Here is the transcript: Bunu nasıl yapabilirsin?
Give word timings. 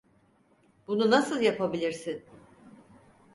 Bunu 0.87 1.11
nasıl 1.11 1.41
yapabilirsin? 1.41 2.25